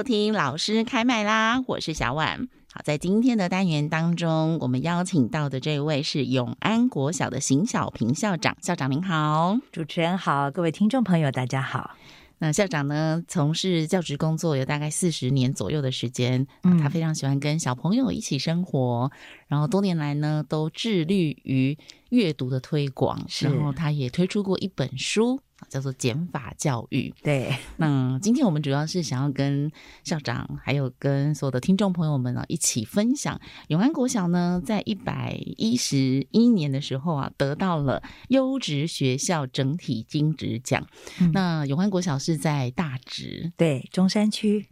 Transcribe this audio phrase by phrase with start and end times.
[0.00, 1.62] 收听老师开麦啦！
[1.66, 2.48] 我是小婉。
[2.72, 8.56] 好，在今天的单元当中，我们邀请到的这位是永安国小的邢小平校长。
[8.62, 11.98] 校长您好，主持人好，各位听众朋友大家好。
[12.38, 19.12] 那校长呢，从事教职工作有大概四十年左右的时间，嗯，他非常喜欢跟小朋友一起生活，
[19.48, 21.76] 然后多年来呢，都致力于
[22.08, 25.42] 阅读的推广，然后他也推出过一本书。
[25.68, 27.12] 叫做减法教育。
[27.22, 29.70] 对，那今天我们主要是想要跟
[30.04, 40.86] 校长，还有跟所有的听众朋友们呢，一起分享永安国小呢，在一百一十一年的时候啊，得到了优质学校整体金质奖。
[41.20, 41.30] 嗯。
[41.32, 44.66] 那永安国小是在大直，对，中山区，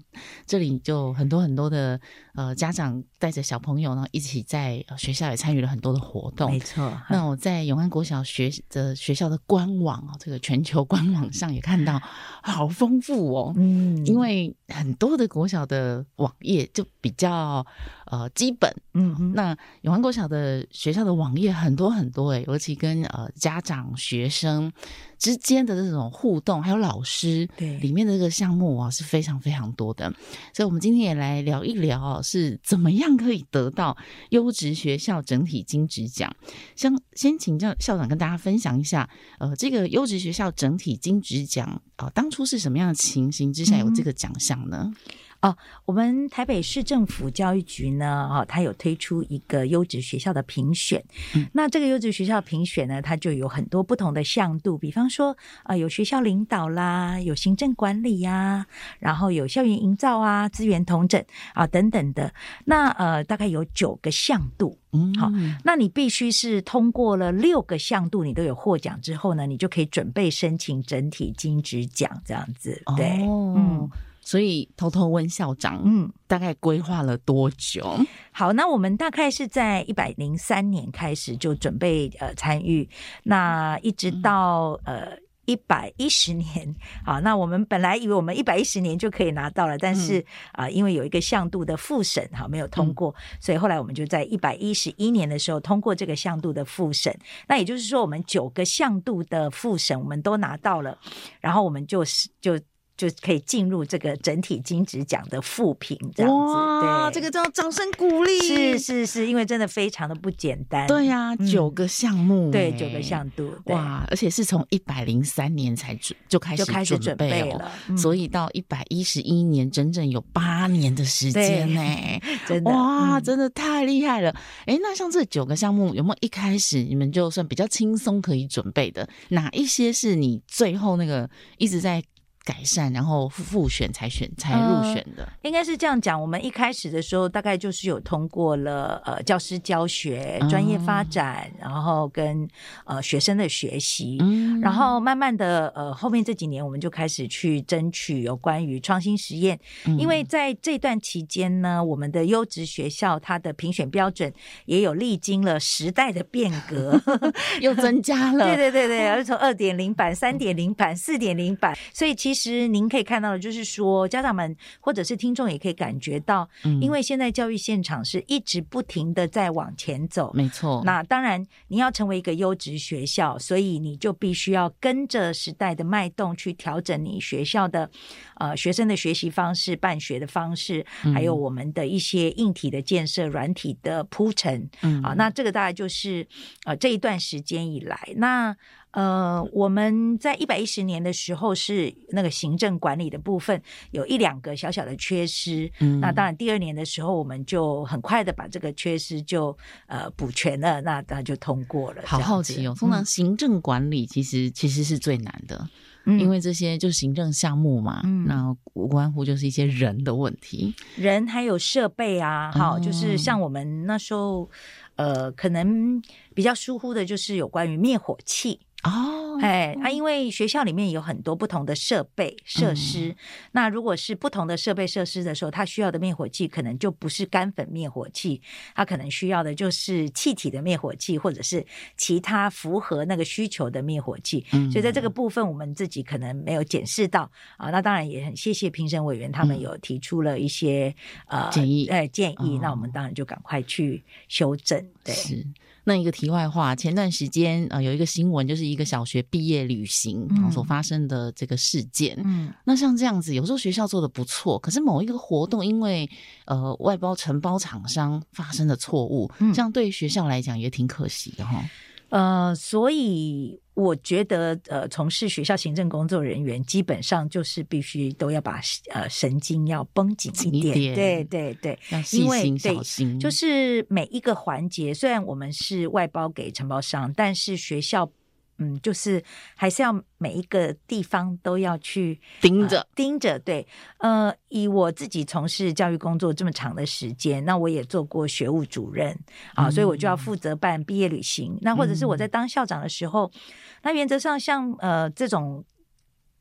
[0.47, 2.01] 这里就很多很多的
[2.35, 6.51] 呃家长带着小朋友呢，一起在学校也参与了很多的活动。
[6.51, 6.99] 没错。
[7.11, 10.79] 那我在永安国小学的学校的官网啊，这个全球。
[10.89, 12.01] 官网上也看到，
[12.43, 13.53] 好丰富哦。
[13.57, 17.67] 嗯，因为很多的国小的网页就比较
[18.11, 18.75] 呃基本。
[18.95, 24.73] 嗯，那永安国小的学校的网页很多很多诶，尤其跟呃家长、学生
[25.19, 30.13] 之间的这种互动，还有老师，对里面的这个项目啊是非常非常多的。
[30.53, 33.97] 所以，我们今天也来聊一聊是怎么样可以得到
[34.31, 36.35] 优质学校整体金质奖。
[36.75, 44.91] 先先请教校长跟大家分享一下，呃，这个优质学校整体金质奖啊、呃，当初是什么样的情形之下有这个奖项呢？
[44.91, 44.95] 嗯
[45.41, 51.05] 哦，我们台北市政府教育局呢，哦，它有推出一个优质学校的评选。
[51.37, 55.31] 嗯，那这个优质学校评选呢，它就有很多不同的向度，比方说
[55.63, 58.67] 啊、呃，有学校领导啦，有行政管理呀、啊，
[58.99, 61.25] 然后有校园营造啊，资源统整
[61.55, 62.35] 啊等等的。
[62.65, 64.77] 那呃，大概有九个向度。
[64.91, 65.31] 嗯，好，
[65.63, 72.83] 那你必须是通过了六个向度，你都有获奖之后呢，你就可以准备申请整体金质奖这样子。
[72.97, 73.91] 对，哦、嗯。
[74.29, 77.99] 所以偷偷问校长，嗯，大概规划了多久？
[78.31, 82.87] 好，那我们大概是在一百零三年开始就准备呃参与，
[83.23, 90.19] 那一直到呃一百一十年， 好，那我们本来以为我们一百一十年就可以拿到了，但是
[90.53, 97.19] 啊、嗯呃，因为有一个向度的复审哈没有通过，嗯、所以后来我们就在一百一十一年的时候通过这个向度的复审。
[97.47, 100.99] 那也就是说，我们九个向度的复审我们都拿到了，
[101.41, 102.61] 然后我们就是就。
[102.99, 110.85] 就可以进入这个整体金质奖的复评这样子，哇，这个叫掌声鼓励，是是是，因为真的非常的不简单。
[110.89, 121.81] 对呀、九个项目，对，九个项度，哇，而且是从一百零三年才准就开始就开始准备了，嗯、所以到一百一十一年，整整有八年的时间呢，
[122.49, 124.31] 真的哇，真的太厉害了。
[124.67, 129.09] 哎、嗯，那像这九个项目，有没有一开始你们就算比较轻松可以准备的？
[129.29, 132.03] 哪一些是你最后那个一直在？
[132.49, 136.19] 改善，然后复选才选才入选的，呃，应该是这样讲。
[136.19, 142.49] 我们一开始的时候，大概就是有通过了呃教师教学、专业发展，嗯、然后跟
[142.87, 154.33] 呃学生的学习，嗯，然后慢慢的呃后面这几年，我们就开始去争取有关于创新实验，嗯，因为在这段期间呢，我们的优质学校它的评选标准
[154.65, 156.99] 也有历经了时代的变革，
[157.61, 162.38] 又增加了， 对对对对，而从二点零版、三点零版、四点零版，所以其实。
[162.39, 166.49] 其实您可以看到的，就是说家长们或者是听众也可以感觉到，
[166.81, 170.81] 因为现在教育现场是一直不停的在往前走，没错。
[170.85, 177.91] 那当然，你要成为一个优质学校，所以你就必须要跟着时代的脉动去调整你学校的
[178.37, 184.71] 呃学生的学习方式、办学的方式，还有我们的一些硬体的建设、软体的铺陈。
[184.83, 186.25] 嗯，啊，那这个大概就是
[186.65, 188.57] 呃这一段时间以来那。
[188.99, 193.63] 呃，我们在一百一十年的时候是那个行政管理的部分
[193.93, 199.57] 有一两个小小的缺失，嗯，那当然第二年的时候我们就很快的把这个缺失就
[199.87, 202.03] 呃补全了，那那就通过了。
[202.05, 205.69] 好好奇哦，通常行政管理其实、嗯、其实是最难的，
[206.07, 214.51] 嗯，因为这些就是行政项目嘛，嗯，那无关乎就是一些人的问题，人还有设备啊，好，就是像我们那时候
[214.97, 216.03] 呃，可能
[216.35, 218.59] 比较疏忽的就是有关于灭火器。
[218.85, 223.17] 哦，哎，啊，因为学校里面有很多不同的设备设施，嗯、
[223.53, 228.41] 那如果是不同的设备设施的时候，它需要的灭火器可能就不是干粉灭火器，
[228.77, 231.67] 它可能需要的就是气体的灭火器，或者是
[231.97, 234.47] 其他符合那个需求的灭火器。
[234.53, 237.71] 嗯、所以在这个部分，我们自己可能没有检视到啊。
[237.71, 240.95] 那当然也很谢谢评审委员，他们有提出了一些、
[241.27, 244.81] 嗯、呃建议，哎建议，那我们当然就赶快去修正。
[245.03, 245.13] 对。
[245.13, 245.45] 是
[245.85, 252.21] 那一个题外话，前段时间呃有一个新闻，就是一个小学毕业旅行所发生的这个事件。
[252.25, 256.09] 嗯，那像这样子，有时候学校做的不错，可是某一个活动因为
[256.45, 261.65] 呃外包承包厂商发生的错误，嗯、这样对学校来讲也挺可惜的哈。
[262.11, 268.61] 呃，所以我觉得，呃，从事学校行政工作人员，基本上就是必须都要把
[268.93, 278.11] 呃神经要绷紧一点，一点对对对，要细心小心，对，就是每一个环节，虽然我们是外包给承包商，但是学校。
[278.59, 279.23] 嗯，就是
[279.57, 283.39] 还是要每一个地方都要去盯着、呃、盯着。
[283.39, 283.67] 对，
[283.99, 289.19] 呃，以我自己从事教育工作这么长的时间，那我也做过学务主任
[289.55, 291.57] 啊，所以我就要负责办毕业旅行。
[291.63, 293.41] 那或者是我在当校长的时候，嗯、
[293.85, 295.65] 那原则上像呃这种。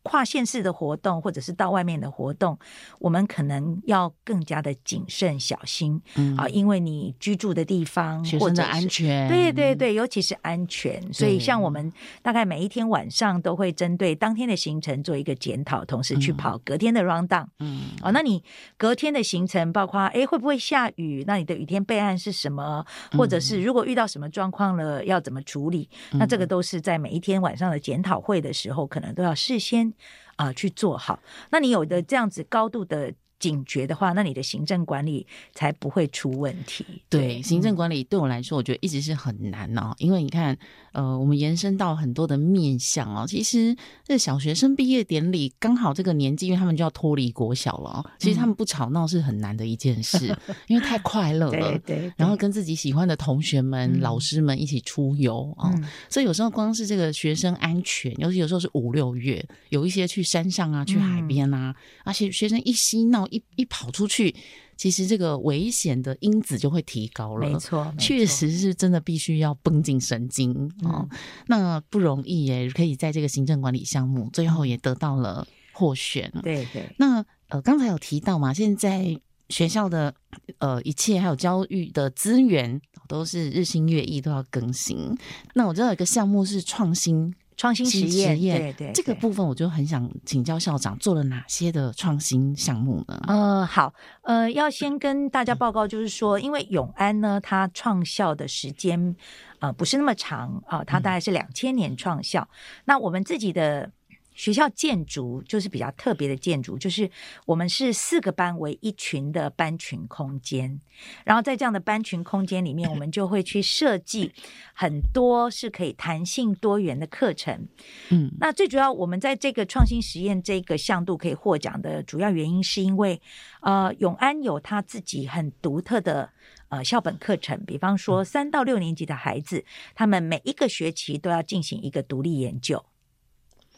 [0.08, 2.58] 跨县市的活动，或者是到外面的活动，
[2.98, 11.02] 我们可能要更加的谨慎小心，嗯啊，因为你居住的地方，学生的安全，对对对，尤其是安全。
[11.12, 17.48] 所以，像我们大概每一天晚上都会针对当天的行程做一个检讨，同时去跑隔天的 round down。
[17.60, 18.42] 嗯，哦，那你
[18.78, 21.26] 隔天的行程包括，哎，会不会下雨？
[21.28, 22.86] 那你的雨天备案是什么？
[23.12, 25.90] 或者是如果遇到什么状况了，要怎么处理？
[26.14, 29.94] 那这个都是在每一天晚上的检讨会的时候，可能都要事先。
[30.36, 31.20] 啊、呃，去做好。
[31.52, 36.84] 那你有的这样子高度的警觉的话，那你的行政管理才不会出问题。
[37.08, 39.94] 对，对行政管理对我来说，我觉得一直是很难哦。
[40.00, 40.58] 因为你看，
[40.98, 43.26] 呃，我们延伸到很多的面向哦。
[43.28, 48.04] 其实这小学生毕业典礼刚好这个年纪，因为他们就要脱离国小了。
[48.18, 51.52] 其实他们不吵闹是很难的一件事，嗯、因为太快乐了。
[51.52, 52.14] 对，对对。
[52.18, 63.28] 然后跟自己喜欢的同学们、嗯、老师们一起出游啊，哦嗯、所以有时候光是这个学生安全，尤其有时候是五六月，有一些去山上啊、去海边啊，嗯、而且学生一嬉闹。
[63.30, 64.34] 一一跑出去，
[64.78, 67.50] 其实这个危险的因子就会提高了。
[67.50, 70.54] 没错，确实是真的必须要绷紧神经
[70.84, 71.08] 哦。
[71.10, 71.10] 嗯、
[71.48, 76.32] 那不容易耶，可以在这个行政管理项目最后也得到了获选。
[76.44, 76.90] 对对。
[76.98, 79.20] 那呃，刚才有提到嘛，现在
[79.50, 80.14] 学校的
[80.60, 85.18] 呃一切还有教育的资源都是日新月异，都要更新。
[85.56, 87.34] 那我知道有一个项目是创新。
[87.58, 93.20] 创新实验，对对，对，这个部分我就很想请教校长做了哪些的创新项目呢？
[93.28, 99.16] 呃，好，呃，要先跟大家报告，就是说，因为永安呢，它创校的时间
[99.60, 102.56] 呃不是那么长啊，呃，它大概是两千年创校，嗯、
[102.86, 103.92] 那我们自己的。
[104.38, 107.10] 学校建筑就是比较特别的建筑，就是
[107.48, 110.80] 我们是四个班为一群的班群空间，
[111.26, 114.32] 然后在这样的班群空间里面， 我们就会去设计
[114.74, 117.68] 很多是可以弹性多元的课程。
[118.10, 123.20] 嗯，那最主要我们在这个创新实验这个项度可以获奖的主要原因，是因为
[123.62, 126.30] 呃永安有他自己很独特的
[126.70, 132.86] 呃校本课程，比方说三到六年级的孩子，他们每一个学期都要进行一个独立研究。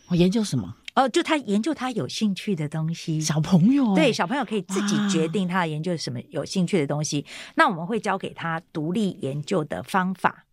[0.09, 0.75] 我研究什么？
[0.95, 3.21] 哦，就他研究他有兴趣的东西。
[3.21, 7.25] 小朋友，对，小朋友可以自己决定他研究什么有兴趣的东西。
[7.55, 10.45] 那我们会教给他独立研究的方法、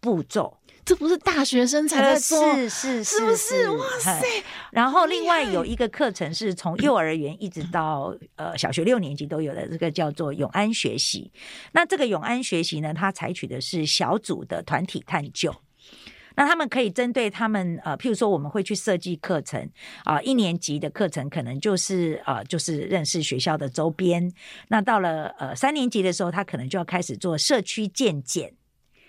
[0.00, 0.58] 步骤。
[0.84, 3.70] 这不是大学生才在做，是是是，是不是？
[3.70, 4.22] 哇塞！
[4.70, 11.32] 然后另外有一个课程是从幼儿园一直到呃小学六年级都有的，这个叫做永安学习。
[11.72, 15.54] 那这个永安学习呢，它采取的是小组的团体探究。
[16.36, 19.60] 那他们可以针对他们呃，譬如说我们会去设计课程
[20.04, 24.32] 啊、呃，一年级的课程可能就是呃，就是认识学校的周边。
[24.68, 28.52] 那到了呃三年级的时候，他可能就要开始做社区建检，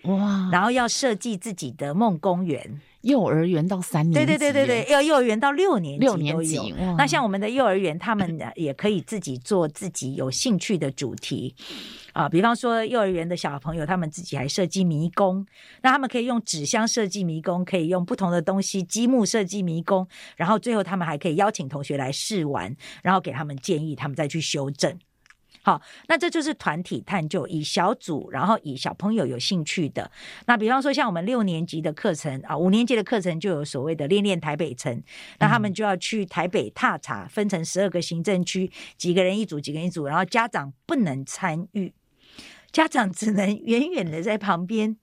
[0.02, 2.80] 哇，然后要设计自己的梦公园。
[3.06, 6.74] 幼儿园到三年级，对对对对对，要幼儿园到六年级六年级。
[6.98, 11.54] 那像我们的幼儿园，他们也可以自己做自己有兴趣的主题
[12.12, 15.46] 啊，比方说幼儿园的小朋友，他们自己还设计迷宫，
[15.82, 24.98] 那他们可以用纸箱设计迷宫，可以用不同的东西积木设计迷宫，然后最后他们还可以邀请同学来试玩，然后给他们建议，他们再去修正。
[25.66, 30.08] 好，那这就是团体探究，以小组，然后以小朋友有兴趣的。
[30.46, 35.02] 那比方说，像我们六年级的课程啊，五年级的课程就有所谓的“练练台北城”，
[35.40, 41.92] 那他们就要去台北踏查，分成十二个行政区，几个人一组，几个人一组，然后家长不能参与，
[42.70, 44.96] 家长只能远远的在旁边。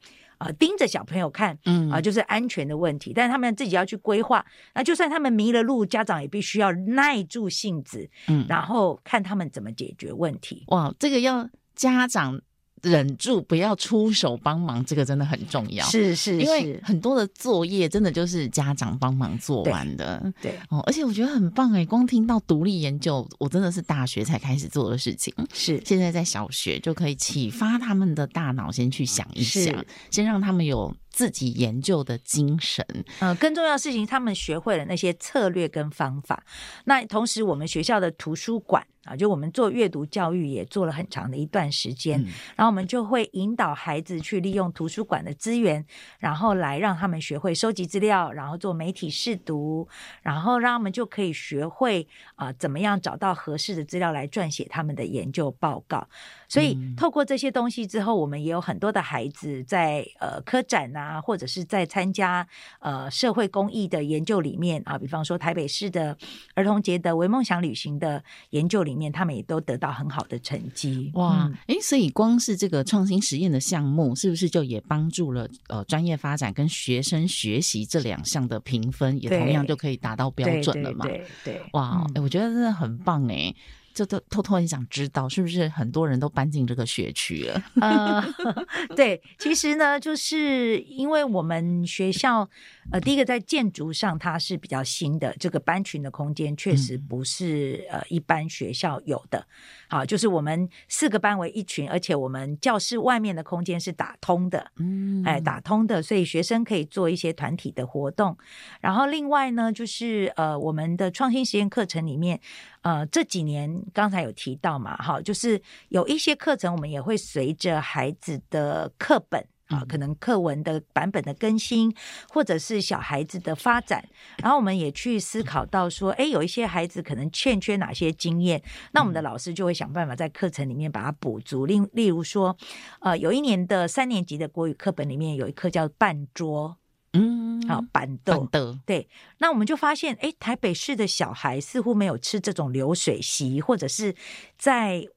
[0.43, 3.13] 啊、呃、盯着小朋友看，嗯啊、呃、就是安全的问题。
[3.13, 10.65] 但是他们自己要去规划，那就算他们迷了路，家长也必须要耐住性子，嗯，然后看他们怎么解决问题。
[10.67, 12.41] 哇，这个要家长。
[12.83, 15.85] 忍住不要出手帮忙，这个真的很重要。
[15.85, 20.21] 是是是，因为很多的作业真的就是家长帮忙做完的。
[20.41, 25.33] 对，对哦，而且我觉得很棒哎，光听到独立研究，我真的是大学才开始做的事情。
[25.53, 32.85] 是，现在在小学就可以启发他们的大脑，先去想一想，先让他们有自己研究的精神。
[33.21, 36.43] 嗯，更重要的事情，他们学会了那些策略跟方法。
[36.83, 38.85] 那同时，我们学校的图书馆。
[39.03, 45.85] 啊，就我们做阅读教育也做了很长的一段时间，嗯，然后我们就会引导孩子去利用图书馆的资源，
[46.19, 49.85] 然后来让他们学会收集资料，然后做媒体试读，
[50.21, 56.07] 然后让他们就可以学会啊，呃，怎么样找到合适的资料来撰写他们的研究报告。
[56.53, 62.47] 所以透过这些东西之后，我们也有很多的孩子在呃科展啊，或者是在参加
[62.79, 66.17] 呃社会公益的研究里面啊，比方说台北市的
[66.55, 69.13] 儿童节的为梦想旅行的研究里面。
[69.13, 71.47] 他们也都得到很好的成绩哇！
[71.67, 81.05] 哎、嗯，所以光是这个创新实验的项目，是不是就也帮助了呃专业发展跟学生学习这两项的评分，也同样就可以达到标准了嘛？
[81.05, 82.01] 对对，对，对，哇！
[82.07, 83.53] 哎、嗯，我觉得真的很棒哎。
[83.93, 87.61] 就都偷偷很想知道，是不是很多人都搬进这个学区了？
[87.81, 88.23] 呃，
[88.95, 92.49] 对，其实呢，就是因为我们学校，
[92.91, 99.45] 呃，第一个在建筑上它是比较新的，这个班群的空间确实不是、嗯、呃一般学校有的。
[99.89, 108.37] 好，就是我们四个班为一群，而且我们教室外面的空间是打通的，嗯，哎，打通的，所以学生可以做一些团体的活动。
[108.81, 112.39] 然后另外呢，就是呃，我们的创新实验课程里面。
[112.81, 119.41] 呃，这几年刚才有提到嘛，哈，就是有一些课程，我们也会随着孩子的课本
[119.73, 121.93] 啊、呃，可能课文的版本的更新，
[122.29, 128.61] 或者是小孩子的发展，然后我们也去思考到说，哎，有一些孩子可能欠缺哪些经验，
[128.91, 131.65] 那我们的老师就会想办法在课程里面把它补足。
[131.65, 132.55] 例例如说，
[132.99, 136.77] 呃，有一年的三年级的国语课本里面有一课叫半桌。
[137.15, 138.49] 嗯，好，板凳，
[138.87, 144.15] 对，那我们就发现，哎，台北市的小孩似乎没有吃这种流水席，或者是
[144.57, 145.07] 在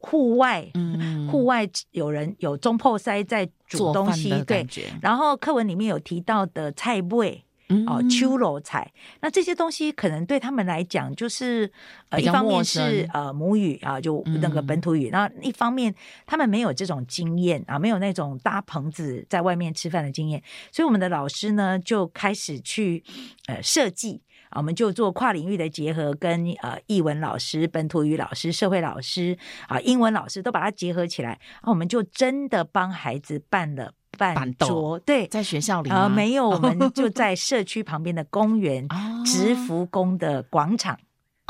[0.00, 4.66] 户外，嗯，户外有人有中破塞在煮东西，对，
[5.00, 7.44] 然后课文里面有提到的菜味。
[7.86, 11.70] 哦，秋楼菜，那这些东西可能对他们来讲，就是
[12.08, 15.94] 呃，一方面是呃母语啊，就那个本土语，那、嗯、一方面
[16.26, 20.42] 他们没有这种经验啊，没有那种搭棚子在外面吃饭的经验，
[20.72, 23.04] 所以我们的老师呢就开始去
[23.46, 33.92] 呃设计啊，我们就做跨领域的结合，跟呃译文老师、本土语老师、社会老师啊、英文老师都把它结合起来，啊我们就真的帮孩子办了。
[34.18, 38.86] 办桌，对，在学校里啊、呃，没有，我们 就在社区旁边的公园，
[39.24, 40.98] 直福宫的广场。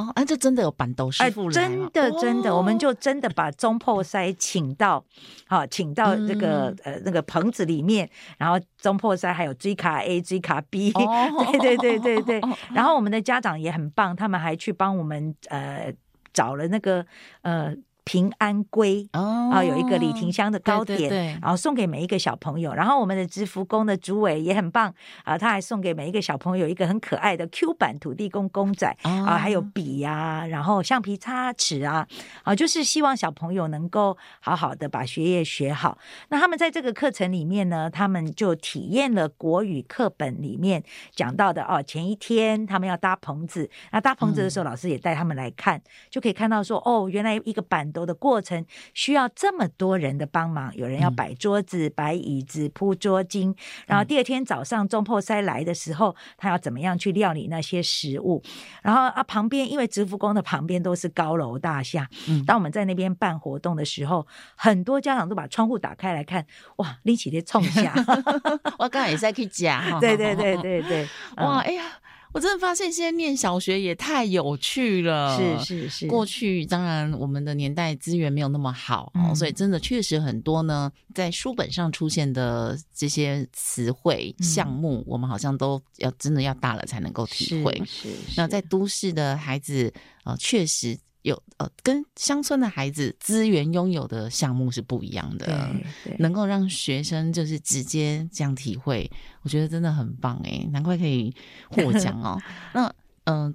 [0.00, 5.04] 哦，哎，这真的有板豆师傅来、呃、真的真的，我们就真的把中破塞请到，
[5.46, 12.56] 好、哦，请到这个、嗯、呃那个棚子里面，然后中破塞还有 G 卡 A、G 卡 B，、哦、 对对对对对、哦。
[12.72, 15.92] 然后我们的家长也很棒，他们还去帮我们呃
[16.32, 17.04] 找了那个
[17.42, 17.74] 呃。
[18.04, 22.72] 平安龟啊、哦，有一个李廷香的糕点，对对对，然后送给每一个小朋友。
[22.74, 24.92] 然后我们的知福宫的主委也很棒
[25.24, 32.06] 啊，他还送给每一个小朋友一个很可爱的 Q 版土地公公仔、哦、啊，还有笔呀、啊，然后橡皮擦、尺啊，
[32.42, 35.98] 啊，就是希望小朋友能够好好的把学业学好。
[36.28, 40.82] 那他们在这个课程里面呢，他们就体验了国语课本里面
[41.14, 53.54] 讲到的哦，前一天他们要搭棚子，那搭棚子的时候，老师也带他们来看，嗯、就可以看到说哦，原来一个板的过程需要这么多人的帮忙，有人要摆桌子、嗯、摆椅子、铺桌巾，
[53.86, 58.42] 然后第二天早上中破塞来的时候，他要怎么样去料理那些食物？
[58.82, 67.94] 然后啊，旁边因为直福宫的旁边都是高楼大厦，嗯，当我们在那边办活动的时候，很多家长都把窗户打开来看，哇，拎起来冲一下
[68.78, 71.84] 我刚才也在去讲，对对对对对，哇，哎呀。
[72.32, 76.06] 我真的发现现在念小学也太有趣了，是是是。
[76.06, 87.72] 过去当然我们的年代资源没有那么好，嗯，所以真的确实很多呢，在书本上出现的这些词汇项目，我们好像都要真的要大了才能够体会。
[87.84, 88.16] 是，是，是。
[88.36, 89.92] 那在都市的孩子，
[90.24, 90.98] 呃，确实。
[91.22, 95.70] 有呃，跟乡村的孩子资源拥有的项目是不一样的，
[96.18, 99.10] 能够让学生就是直接这样体会，
[99.42, 101.34] 我觉得真的很棒哎，难怪可以
[101.68, 102.40] 获奖哦。
[102.72, 102.86] 那
[103.24, 103.54] 嗯、呃，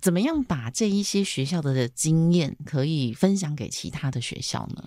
[0.00, 4.84] 怎么样把这一些学校的经验可以分享给其他的学校呢？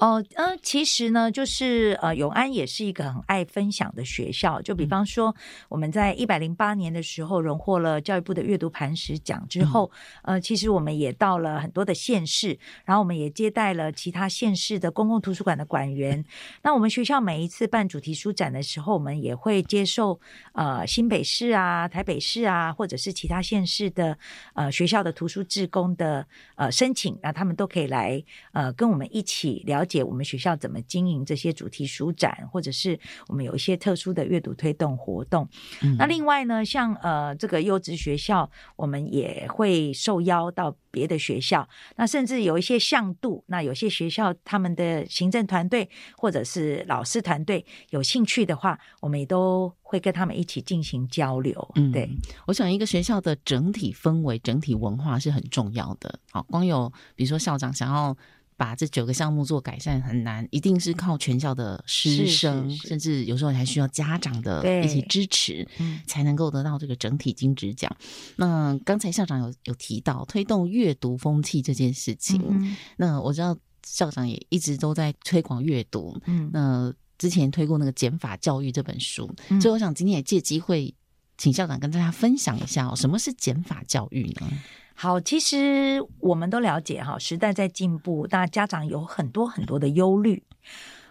[0.00, 4.58] 哦，嗯、呃，其实呢，就是呃，永安也是一个很爱分享的学校。
[4.62, 5.36] 就比方说，
[5.68, 9.90] 我们在一百零八年的时候荣获了教育部的阅读磐石奖之后，
[10.22, 16.24] 嗯、呃，其实我们也到了很多的县市，然后我们也接待了其他县市的公共图书馆的馆员。
[16.62, 20.18] 那我们学校每一次办主题书展的时候，我们也会接受
[20.54, 24.16] 呃新北市啊、台北市啊，或者是其他县市的
[24.54, 26.26] 呃学校的图书志工的
[26.56, 29.89] 呃申请，那他们都可以来呃跟我们一起了解。
[29.90, 35.48] 解我们学校怎么经营这些主题书展，或者是我们有一些特殊的阅读推动活动。
[35.82, 41.68] 嗯、那另外呢，像呃这个优质学校，我们也会受邀到别的学校。
[41.96, 51.72] 那甚至有一些向度，那有些学校他们的行政团队或者是老师团队有兴趣的话，我们也都会跟他们一起进行交流。
[51.74, 52.08] 嗯，对，
[52.46, 56.20] 我想一个学校的整体氛围、整体文化是很重要的。
[56.30, 58.16] 好，光有比如说校长想要。
[58.60, 65.66] 把这九个项目做改善很难，一定是靠全校的师生，是是是甚至有时候还需要家长的一起支持，
[66.06, 67.90] 才能够得到这个整体金质奖。
[68.36, 76.14] 那刚才校长有有提到推动阅读风气这件事情，嗯、那我知道校长也一直都在推广阅读。
[76.26, 80.94] 嗯，那之前推过那个减法教育这本书，嗯、所以我想今天也借机会
[81.38, 84.46] 请校长跟大家分享一下哦，什么是减法教育呢？
[84.94, 90.42] 好，其实我们都了解哈，时代在进步，那家长有很多很多的忧虑，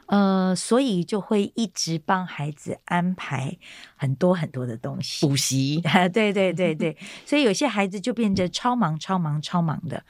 [0.06, 3.58] 呃，所以就会一直帮孩子安排
[3.96, 5.82] 很多很多的东西，补习，
[6.14, 6.96] 对对对对，
[7.26, 10.04] 所以有些孩子就变得超忙、超忙、超忙的，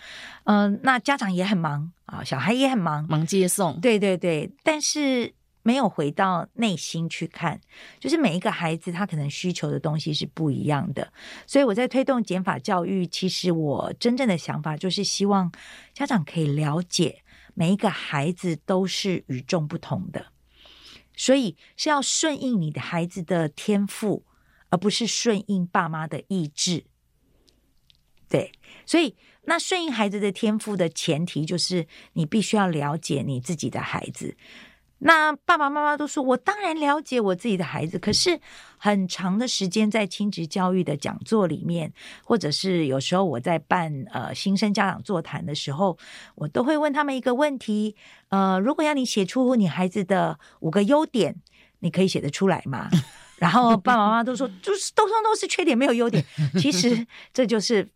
[0.43, 5.33] 嗯、呃，那家长也很忙啊，小孩也很忙，忙接送，对对对，但是。
[5.61, 7.59] 没有回到内心去看，
[7.99, 11.11] 就是每一个孩子他可能需求的东西是不一样的，
[11.45, 15.51] 所以我在推动减法教育，其实我真正的想法就是希望
[15.93, 17.23] 家长可以了解
[17.53, 20.27] 每一个孩子都是与众不同的，
[21.15, 24.25] 所以是要顺应你的孩子的天赋，
[24.69, 26.85] 而不是顺应爸妈的意志。
[28.29, 28.51] 对，
[28.85, 34.37] 所以那顺应孩子的天赋的前提就是你必须要了解你自己的孩子。
[34.99, 38.39] 那爸爸妈妈都说，我当然了解我自己的孩子，可是
[38.77, 41.91] 很长的时间在亲子教育的讲座里面，
[42.23, 45.97] 或者是有时候我在办呃新生家长座谈的时候，
[46.35, 47.95] 我都会问他们一个问题：
[48.27, 51.35] 呃，如果要你写出你孩子的五个优点，
[51.79, 52.89] 你可以写得出来吗？
[53.39, 56.21] 然后爸爸妈妈都说，就是都通都是缺点，没有优点。
[56.59, 57.87] 其实这就是。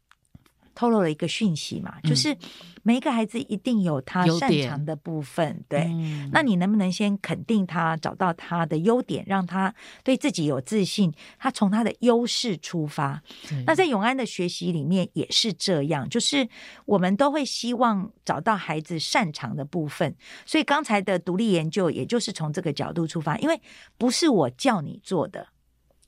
[0.76, 2.36] 透露了一个讯息嘛，就是
[2.82, 5.82] 每一个孩子一定有他擅长的部分，对。
[5.82, 11.14] 嗯、那你能不能先肯定他，找到他的优点，让他对自己有自信？
[11.38, 13.22] 他从他的优势出发。
[13.66, 16.48] 那在永安的学习里面也是这样，就是
[16.86, 20.16] 我们都会希望找到孩子擅长的部分。
[20.46, 23.62] 所以刚才的独立研究，也就是从这个角度出发，因为
[23.98, 25.48] 不是我叫你做的，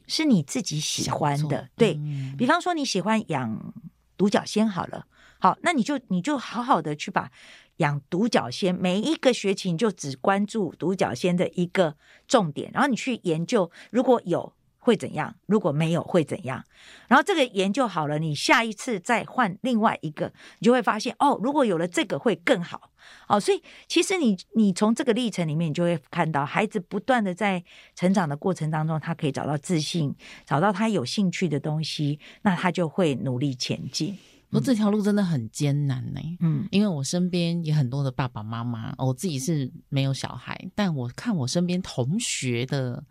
[0.08, 1.70] 是你自己喜欢的。
[1.76, 3.74] 对、嗯、比方说，你喜欢养。
[4.18, 5.08] 独角仙好了，
[5.40, 7.32] 好，那你就你就好好的去把
[7.78, 11.96] 养独角仙，每一个学期你就只关注独角仙的一个
[12.28, 14.54] 重点，然后你去研究，如果有
[14.86, 16.64] 会怎样，如果没有会怎样，
[17.08, 22.92] 然后这个研究好了，你下一次再换另外一个，你就会发现哦，如果有了这个会更好，
[23.28, 27.64] 哦，所以其实你你从这个历程里面，你就会看到孩子不断的在
[27.96, 30.14] 成长的过程当中，他可以找到自信，
[30.46, 34.16] 找到他有兴趣的东西，那他就会努力前进。
[34.52, 43.04] 说这条路真的很艰难呢，嗯，因为我身边也很多的爸爸妈妈，我自己是没有小孩，但我看我身边同学的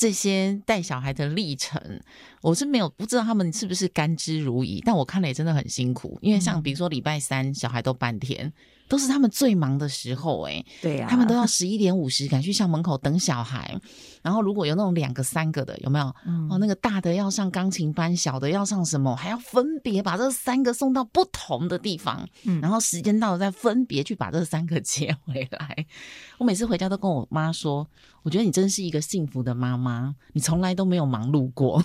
[0.00, 1.78] 这些带小孩的历程，
[2.40, 8.50] 我是没有不知道他们是不是甘之如饴，但我看了也真的很辛苦，因为像比如说礼拜三小孩都半天。
[8.90, 13.80] 都是他们最忙的时候，欸，哎，对呀，他们都要十一点五十赶去校门口等小孩，
[14.20, 16.12] 然后如果有那种两个三个的，有没有？
[16.26, 25.86] 嗯、哦，那个大的要上钢琴班，小的要上什么，还要分别把这三个送到不同的地方，嗯，然后时间到了再分别去把这三个 接回来。
[26.38, 27.88] 我每次回家都跟我妈说，
[28.22, 31.82] 我觉得你真是一个幸福的妈妈，你从来都没有忙碌过。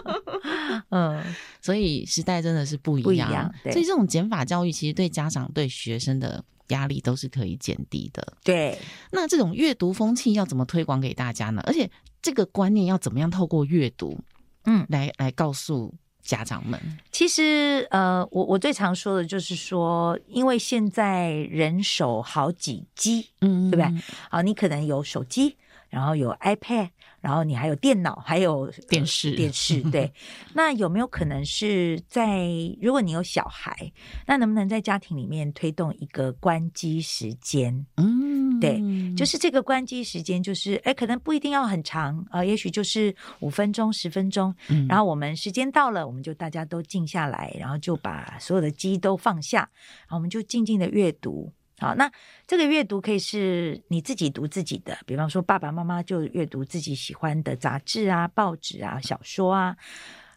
[0.90, 1.22] 嗯，
[1.60, 3.04] 所以时代真的是不一样。
[3.04, 8.36] 不一样，所以这种减法教育其实对家长、对学生的压力都是可以减低的。
[8.44, 8.78] 对，
[9.10, 11.62] 那这种阅读风气要怎么推广给大家呢？
[11.66, 11.90] 而且
[12.22, 14.20] 这个观念要怎么样透过阅读，
[14.64, 15.92] 嗯，来来告诉
[16.26, 16.80] 家长们？
[17.12, 24.02] 其实，呃，我我最常说的就是说，因为现在人手好几机，嗯，对不对？
[24.28, 25.56] 好，你可能有手机，
[25.88, 26.90] 然后有 iPad。
[27.26, 29.82] 然后你还有电脑，还有电视，电视。
[29.90, 30.08] 对，
[30.54, 32.46] 那有没有可能是在
[32.80, 33.92] 如果你有小孩，
[34.28, 37.84] 那能不能在家庭里面推动一个关机时间？
[37.96, 38.80] 嗯，对，
[39.16, 44.54] 就是这个关机时间，就是哎，可能不一定要很长啊，呃，也许就是五分钟、十分钟。
[44.68, 49.68] 嗯，然后我们时间到了，我们就大家都静下来，然后就把所有的机都放下，
[50.02, 51.52] 然后我们就静静的阅读。
[51.78, 52.10] 好，那
[52.46, 59.76] 这个阅读可以是你自己读自己的，比方说爸爸妈妈就阅读自己喜欢的杂志啊、报纸啊、小说啊，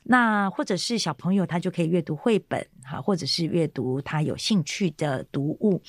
[0.04, 5.82] 那或者是小朋友他就可以阅读绘本，哈，或者是阅读他有兴趣的读物。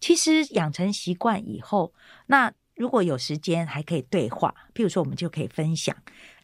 [0.00, 1.92] 其实养成习惯以后，
[2.26, 2.52] 那。
[2.74, 4.54] 如果有时间，还可以对话。
[4.74, 5.94] 譬如说，我们就可以分享。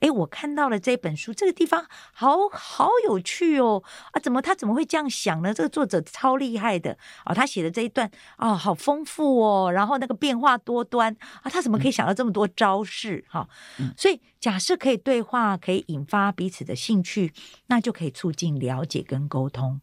[0.00, 3.82] 诶，我看到了这本书，这个地方好好有趣哦！
[4.12, 5.52] 啊，怎么他怎么会这样想呢？
[5.52, 7.34] 这个作者超厉害的哦！
[7.34, 9.72] 他写的这一段哦，好丰富哦。
[9.72, 13.24] 然后那个变化多端啊，他怎么可以想到这么多招式？
[13.28, 13.48] 哈、
[13.80, 17.32] 嗯，所以假设可以对话，可以引发彼此的兴趣，
[17.66, 19.80] 那就可以促进了解跟沟通。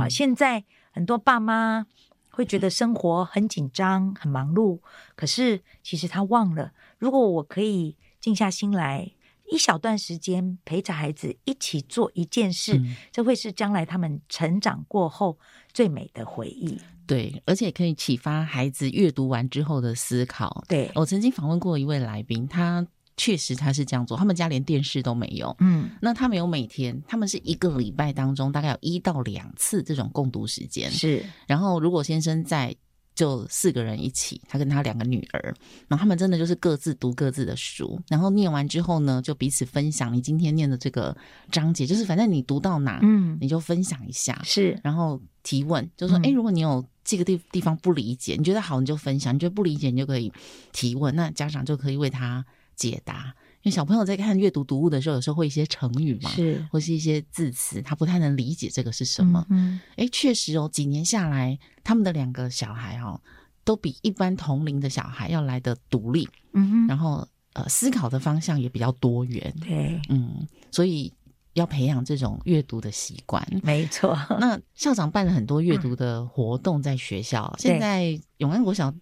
[0.00, 1.86] 啊，现在很多爸妈。
[2.32, 4.80] 会觉得生活很紧张、很忙碌，
[5.14, 9.12] 可是其实他忘了，如果我可以静下心来，
[9.50, 15.38] 一小段时间陪着孩子一起做一件事，嗯，这会是将来他们成长过后
[15.72, 16.80] 最美的回忆。
[17.06, 20.64] 对，而且可以启发孩子阅读完之后的思考。
[20.68, 22.86] 对，我曾经访问过一位来宾，他。
[23.16, 25.54] 确实他是这样做，他们家连电视都没有。
[25.60, 30.90] 嗯，那他没有每天，他们是一个礼拜当中大概有一到两次这种共读时间。
[30.90, 32.74] 是，然后如果先生在，
[33.14, 35.54] 就四个人一起，他跟他两个女儿，
[35.86, 41.14] 然后他们真的就是各自读各自的书，然后念完之后呢，就彼此分享你今天念的这个
[41.50, 50.32] 章节，就是反正你读到哪，嗯，你就分享一下，是，然后提问，就说，哎、嗯，如果你有这个地地方不理解，你觉得好你就分享，你觉得不理解你就可以
[50.72, 52.42] 提问，那家长就可以为他。
[52.76, 59.46] 解答，因为小朋友在看阅读读物的时候，有时候会一些成语嘛，是或是一些字词，他不太能理解这个是什么。
[59.50, 63.20] 嗯，哎，确实哦，几年下来，他们的两个小孩哦，
[63.64, 66.28] 都比一般同龄的小孩要来的独立。
[66.54, 69.54] 嗯哼，然后呃，思考的方向也比较多元。
[69.60, 71.12] 对，嗯，所以
[71.52, 73.46] 要培养这种阅读的习惯。
[73.62, 74.18] 没错。
[74.40, 78.92] 那校长办了很多阅读的活动在学校，嗯、现在永安国小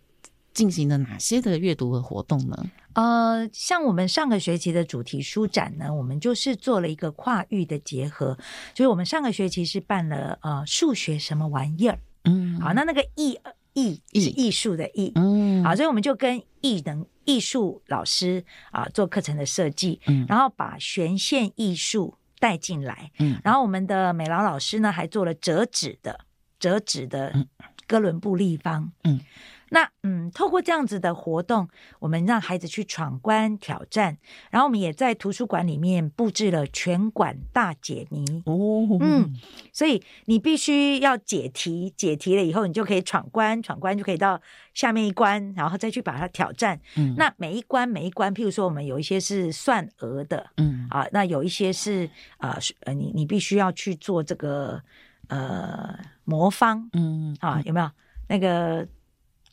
[0.60, 2.66] 进行了哪些的阅读和活动呢？
[2.92, 8.36] 呃，像我们上个学期的主题书展呢，我们就是做了一个跨域的结合，
[8.74, 13.38] 就是我们上个学期是办了呃数学什么玩意儿，嗯，好，那那个艺
[13.72, 14.26] 艺艺。
[14.26, 26.26] 艺术的艺，嗯，好，所以我们就跟艺能艺术老师啊做课程的设计，嗯，然后把悬线艺术带进来，嗯，然后我们的美劳老师呢还做了折纸的
[26.58, 27.46] 折纸的
[27.86, 29.20] 哥伦布立方，嗯。
[29.70, 31.68] 那嗯，透过这样子的活动，
[32.00, 34.18] 我们让孩子去闯关挑战，
[34.50, 39.32] 然后我们也在图书馆里面布置了全馆大解谜哦，嗯，
[39.72, 44.40] 所以你必须要解题，解题了以后，你就可以闯关，闯关就可以到
[44.74, 46.80] 下面一关，然后再去把它挑战。
[46.96, 50.88] 嗯，那每一关每一关，譬如说我们有一些是算额的，嗯。
[50.90, 54.82] 啊，那有一些是啊呃，你你必须要去做这个
[55.28, 57.36] 呃魔方，嗯。
[57.40, 57.88] 啊，有没有？
[58.28, 58.84] 那个？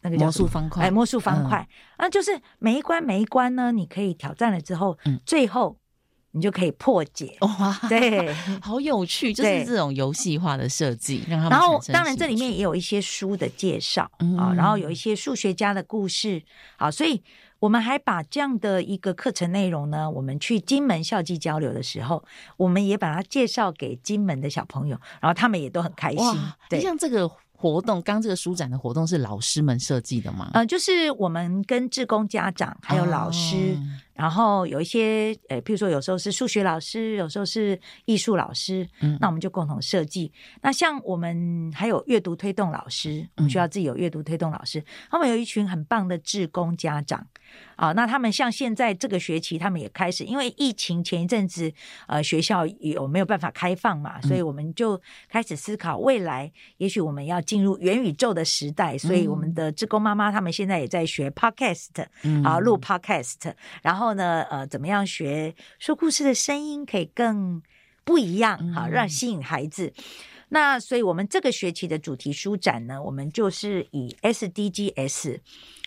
[0.10, 1.68] 那个魔术方块，哎，魔术方块，
[1.98, 5.78] 那、嗯、就是每一关每一关呢，你可以挑战了之后，嗯，最后
[6.32, 7.36] 你就可以破解。
[7.42, 11.52] 哇，对， 好有趣，就是这种游戏化的设计，让他们。
[11.52, 16.44] 然后，当然这里面也有一些书的介绍啊、嗯，然后有一些数学家的故事，
[16.78, 17.24] 好，所以
[17.60, 22.24] 我们还把这样的一个课程内容呢，我们去金门校际交流的时候，
[22.58, 26.26] 我们也把它介绍给金门的小朋友，然后他们也都很开心。
[26.70, 27.30] 对，像这个。
[27.60, 30.52] 活动刚这个书展的活动是老师们设计的吗？
[30.54, 33.56] 呃，就是我们跟志工家长还有老师。
[33.56, 33.78] 哦
[34.18, 40.34] 然后有一些，呃，譬如说有时候是数学老师，有时候是艺术老师，嗯，那我们就共同设计。
[40.62, 47.28] 那像我们还有阅读推动老师，我们需要自己有阅读推动老师，他们有一群很棒的志工家长
[47.78, 47.92] 啊。
[47.94, 51.70] 那他们像现在这个学期，他们也开始，因为疫情前一阵子，
[52.08, 62.06] 呃，学校有没有办法开放嘛，所以我们就开始思考未来，也许我们要进入元宇宙的时代，所以我们的志工妈妈他们现在也在学 podcast，
[62.46, 63.98] 啊，录 podcast，然后。
[63.98, 67.64] 然后呢，呃，怎么样学说故事的声音可以更
[68.06, 68.72] 不一样？
[68.72, 69.92] 好，让吸引孩子。
[69.98, 70.04] 嗯。
[70.50, 75.40] 那所以，我们这个学期的主题书展呢，我们就是以 SDGs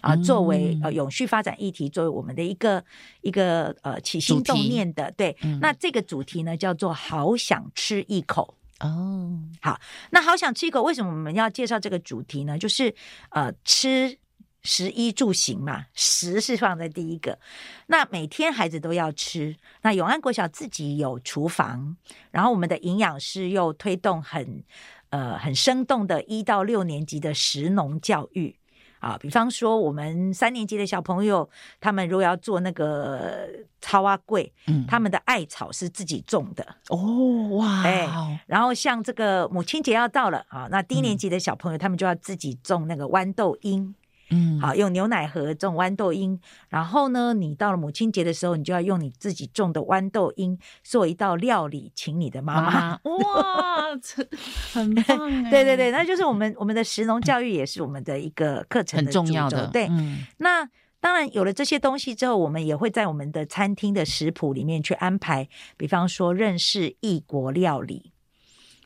[0.02, 2.84] 啊作为呃永续发展议题，作为我们的一个
[3.22, 5.10] 一个呃起心动念的。
[5.12, 8.54] 对，那这个主题呢叫做“好想吃一口”。
[8.80, 12.58] 哦，好，那好想吃一口，为什么我们要介绍这个主题呢？
[12.58, 12.94] 就是
[13.30, 14.18] 呃吃。
[14.62, 17.38] 食衣住行嘛，食是放在第一个。
[17.86, 19.56] 那每天孩子都要吃。
[19.82, 21.96] 那永安国小自己有厨房，
[22.30, 24.62] 然后我们的营养师又推动很
[25.08, 28.54] 呃很生动的一到六年级的食农教育
[28.98, 29.16] 啊。
[29.18, 31.48] 比方说，我们三年级的小朋友，
[31.80, 33.48] 他们如果要做那个
[33.80, 38.06] 草仔粿，嗯，他们的艾草是自己种的哦，哇，哎，
[38.46, 43.94] 然后像这个母亲节要到了啊，那低年级的小朋友，他们就要自己种那个豌豆英。
[44.30, 53.00] 嗯，好，用牛奶盒这种豌豆英，然后呢，你到了母亲节的时候，你就要用你自己种的豌豆英做一道料理，请你的妈妈。
[53.02, 54.24] 哇，这
[54.72, 55.50] 很棒！
[55.50, 59.66] 对对对，那就是我们我们的食农教育也是我们的一个课程的很重要的。
[59.66, 60.68] 对，嗯、那
[61.00, 68.12] 当然有了这些东西之后，我们也会在我们的餐厅的食谱里面去安排，比方说认识异国料理。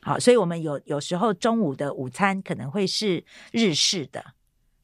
[0.01, 4.23] 好，所以我们有有时候中午的午餐可能会是日式的。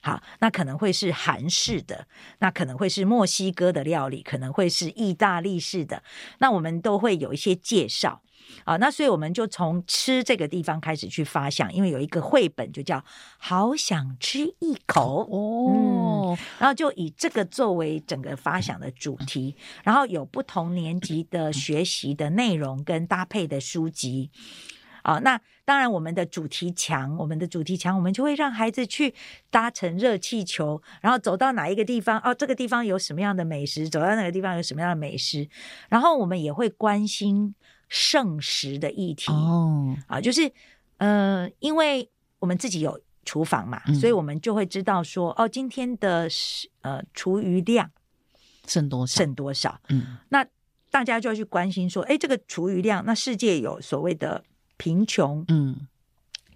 [0.04, 2.08] 好，那可能会是韩式的，
[2.40, 6.02] 那可能会是墨西哥的料理，可能会是意大利式的，
[6.40, 8.22] 那我们都会有一些介绍
[8.64, 8.78] 啊。
[8.78, 12.98] 那所以我们就从吃这个地方开始去发想，因为有一个绘本就叫
[13.38, 24.32] 《好想吃一口》哦，嗯，然后就以这个作为整个发想的主题，然后有不同年级的学习的内容跟搭配的书籍。
[25.04, 29.14] 啊，那当然，我们的主题墙，我们的主题墙，我们就会让孩子去
[29.50, 35.48] 搭乘热气球，然后走到哪一个地方，哦，这个地方有什么样的美食，走到哪个地方有什么样的美食，
[35.90, 37.56] 然后我们也会关心
[37.88, 40.52] 剩食的议题哦，啊，就是
[40.98, 42.10] 呃，因为
[42.40, 46.28] 我们自己有厨房嘛，嗯、所以我们就会知道说，哦，今天的
[46.82, 47.90] 呃厨余量
[48.68, 50.46] 剩多少，剩多少，嗯，那
[50.90, 54.44] 大家就要去关心说，哎，这个厨余量，那世界有所谓的。
[54.82, 55.88] 贫穷、嗯，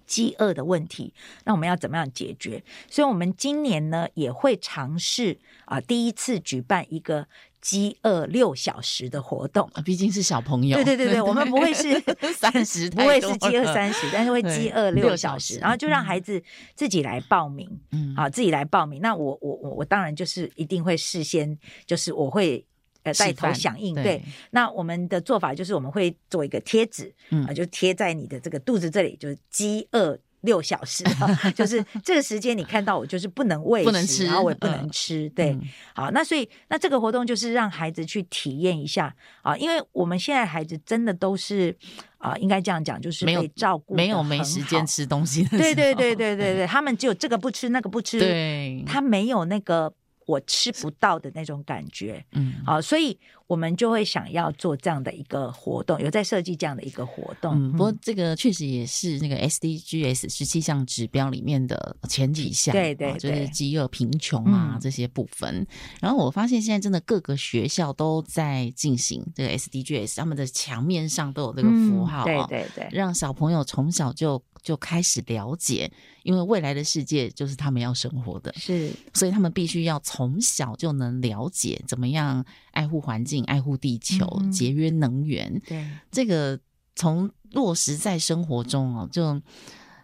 [0.08, 2.64] 饥饿的问题，那我们要怎么样解决？
[2.90, 7.28] 所以，我们今年呢也会尝试啊，第一次举办一个
[7.62, 9.70] 饥饿六小时的活动。
[9.86, 12.02] 毕竟是小朋友，对对对对， 我们不会是
[12.34, 16.42] 三十， 不会是饥饿三十，但是会饥饿六小时，然后就让孩子
[16.74, 19.00] 自己来报名，嗯，好，自己来报名。
[19.04, 22.66] 那我我我我当然就是一定会事先，就是我会。
[23.06, 24.22] 呃，带头响应，对，对。
[24.50, 31.04] 那我们的做法就是，我们会做一个贴纸，啊、嗯，就贴在你的这个肚子这里，就是饥饿六小时，
[31.54, 35.52] 就是这个时间你看到我就是不能喂食，不能吃，然后我也不能吃，对。
[35.52, 35.62] 嗯、
[35.94, 41.78] 好，那所以那这个活动就是让孩子去体验一下啊，因为我们现在孩子真的都是
[42.18, 49.94] 啊，应该这样讲，就是被照顾，没有没时间吃东西，对对对对对对，他们只有这个不吃，那个不吃，对，他没有那个。
[50.26, 57.54] 我吃不到的那种感觉，嗯，好，所以我们就会想要做这样的一个活动，有在设计这样的一个活动。
[57.56, 65.66] 嗯，不过这个确实也是那个 SDGs 十七项指标里面的前几项，对对，对，就是饥饿、贫穷啊、嗯、这些部分。
[66.02, 75.90] 然后我发现现在真的各个学校都在进行这个 SDGs，他们的墙面上都有这个符号，对对对，让小朋友从小就就开始了解。
[76.24, 85.62] 因为未来的世界就是他们要生活的，是，所以他们必须要从小就能了解怎么样爱护环境、爱护地球、嗯、节约能源。
[85.68, 86.60] 对，这个
[86.96, 89.40] 从落实在生活中哦，就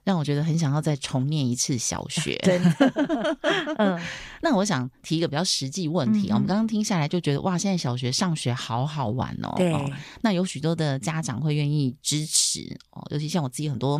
[0.04, 2.38] 让我觉得很想要再重念一次小学。
[2.44, 3.36] 真的，
[3.80, 4.00] 嗯，
[4.44, 9.56] 那我想提一个比较实际问题啊，嗯、我们刚刚听下来就觉得哇，现在小学上学好好玩哦。
[9.58, 9.90] 对哦，
[10.22, 14.00] 那有许多的家长会愿意支持哦，尤其像我自己很多。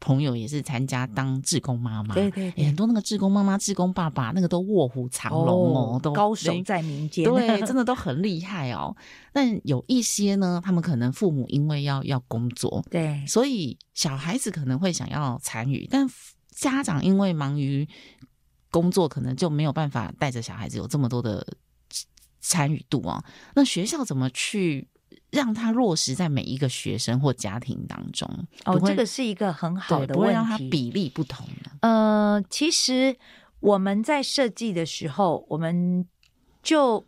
[0.00, 8.96] 朋友也是参加当志工妈妈，对对对，很多那个志工妈妈、志工爸爸，那个都卧虎藏龙哦，哦，都高手在民间，对，真的 都很厉害哦。
[9.32, 16.08] 但有一些呢，他们可能父母因为要要工作，对，所以小孩子可能会想要参与，但
[16.50, 17.88] 家长因为忙于
[18.70, 21.44] 工作，可能就没有办法带着小孩子有这么多的
[22.40, 23.24] 参与度啊。
[23.54, 24.86] 那学校怎么去？
[25.30, 28.26] 让他落实在每一个学生或家庭当中
[28.64, 31.46] 哦，这个是一个很好的问题，不会让他比例不同。
[31.80, 33.14] 呃，其实
[33.60, 36.06] 我们在设计的时候，我们
[36.62, 37.04] 就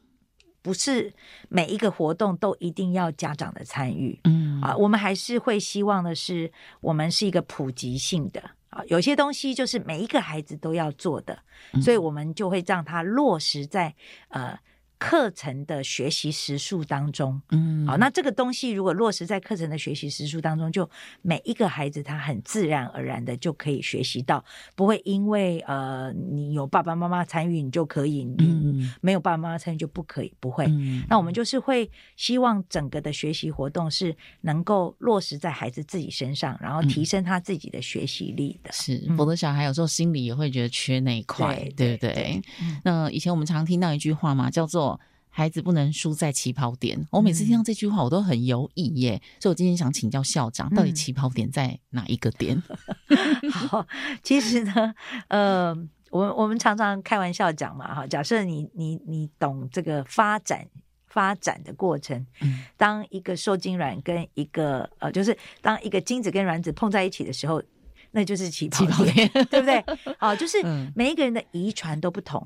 [0.60, 1.12] 不是
[1.48, 6.52] 每一个活动都一定要家长的参与，嗯啊，我们还是会希望的是，
[6.82, 11.38] 我们是一个普及性的啊，有些东西就是每一个孩子都要做的，
[11.82, 13.94] 所以我们就会让他落实在
[14.28, 14.58] 呃。
[15.00, 20.88] 课程的学习时数当中，嗯，好，那这个东西如果落实在课程的学习时数当中，就
[21.22, 24.44] 每一个孩子他很自然而然的就可以学习到，
[24.76, 30.66] 不会因为呃你有爸爸妈妈参与你就可以，嗯没有爸爸妈妈参与就不可以，不会。
[30.66, 38.70] 嗯，那我们就是会希望整个的学习活动是能够落实在孩子自己身上，然后提升他自己的学习力的。
[38.70, 42.12] 是，否则小孩有时候心里也会觉得缺那一块，对，对？
[42.12, 42.42] 对，
[42.84, 44.89] 那以前我们常听到一句话嘛，叫做。
[45.30, 47.06] 孩子不能输在起跑点。
[47.10, 49.22] 我每次听到这句话，我都很犹豫耶。
[49.40, 52.60] 所以我今天想请教校长，到底起跑点在哪一个点？
[53.08, 53.86] 嗯、 好，
[54.22, 54.94] 其实呢，
[55.28, 55.74] 呃，
[56.10, 60.66] 我我们常常开玩笑讲嘛，哈，假设你你你懂这个发展
[61.06, 67.62] 发展的过程，嗯，当一个受精卵跟一个呃，就是当一个精子跟卵子碰在一起的时候，
[68.10, 69.84] 那就是起跑点，起跑点对不对？
[70.18, 70.58] 哦，就是
[70.94, 72.44] 每一个人的遗传都不同。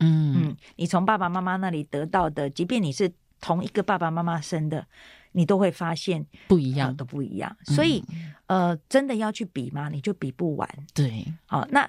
[0.00, 3.10] 嗯嗯，你从爸爸妈妈那里得到的，即便你是
[3.40, 4.86] 同一个爸爸妈妈生的，
[5.32, 7.56] 你都会发现不一样，呃、都不一样。
[7.64, 8.02] 所以，
[8.46, 9.88] 呃，真的要去比吗？
[9.88, 10.68] 你就比不完。
[10.94, 11.88] 对，好，那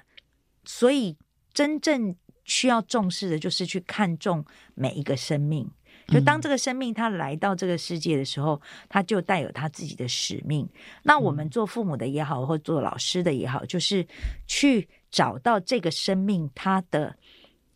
[0.64, 1.16] 所以
[1.52, 4.44] 真正需要重视的，就是去看重
[4.74, 5.68] 每一个生命。
[6.08, 10.68] 就当这个生命他来到这个世界的时候，他就带有他自己的使命。
[11.02, 14.06] 那我们做父母的也好，或做老师的也好，就是
[14.46, 17.16] 去找到这个生命他的。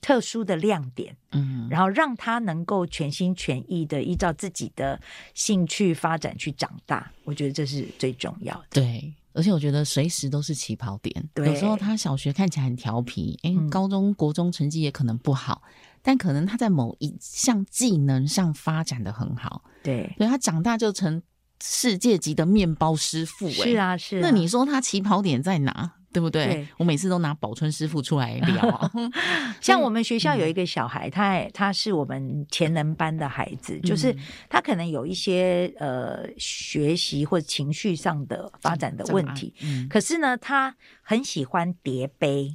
[0.06, 5.00] 特殊的亮点，嗯，然后让他能够全心全意的依照自己的
[5.34, 8.66] 兴趣发展去长大，我觉得这是最重要的。
[8.70, 11.28] 对，而且我觉得随时都是起跑点。
[11.34, 19.64] 对，有时候他小学看起来很调皮，哎，高中、国中成绩也可能不好，嗯，但可能他在某一项技能上发展的很好。
[19.82, 21.20] 对，所以他长大就成
[21.60, 23.50] 世界级的面包师傅。
[23.50, 24.20] 是啊，是啊。
[24.22, 25.94] 那你说他起跑点在哪？
[26.16, 26.46] 对不对？
[26.46, 28.90] 对，我每次都拿宝春师傅出来聊。
[29.60, 34.16] 像我们学校有一个小孩，他他是我们潜能班的孩子，就是
[34.48, 39.52] 他可能有一些呃学习或者情绪上的发展的问题。
[39.60, 42.50] 嗯可是呢，他很喜欢叠杯，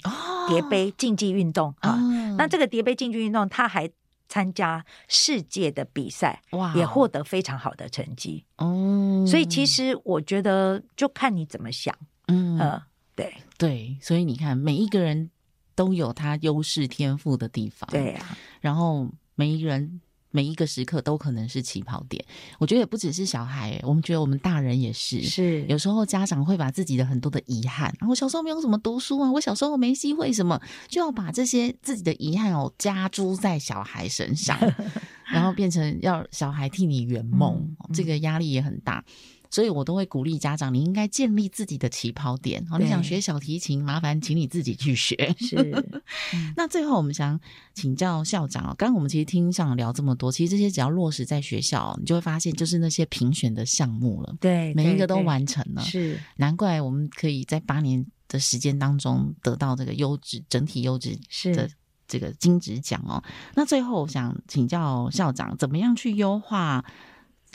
[0.49, 1.99] 叠杯竞技运动啊。
[2.35, 3.87] 那这个叠杯竞技运动，他还
[4.27, 8.43] 参加世界的比赛，哇，也获得非常好的成绩。
[8.57, 11.95] 哦，所以其实我觉得，就看你怎么想，
[12.27, 12.81] 嗯。
[13.15, 15.29] 对对，所以你看，每一个人
[15.75, 17.89] 都有他优势天赋的地方。
[17.91, 22.23] 对呀、啊，然后每一个人每一个时刻都可能是起跑点。
[22.57, 25.21] 我觉得也不只是小孩，我们觉得我们大人也是。
[25.21, 34.57] 是，有时候家长会把自己的很多的遗憾，我小时候没有怎么读书啊，我小时候没机会什么，就要把这些自己的遗憾哦加诸在小孩身上，
[35.31, 39.03] 然后变成要小孩替你圆梦，这个压力也很大。
[39.51, 42.65] 所以我都会鼓励家长，你应该建立自己的起跑点。
[42.67, 45.35] 好，你想学小提琴，麻烦请你自己去学。
[45.37, 45.85] 是。
[46.55, 47.37] 那最后我们想
[47.73, 54.33] 请教校长哦，刚刚我们其实听校长聊这么多，其实这些只要落实在学校，你就会发现就是那些评选的项目了。
[54.39, 55.81] 对，每一个都完成了。
[55.83, 56.17] 是。
[56.37, 61.19] 难怪我们可以在八年的时间当中得到这个优质整体优质
[61.53, 61.69] 的
[62.07, 63.21] 这个金质奖哦。
[63.53, 66.85] 那最后我想请教校长，怎么样去优化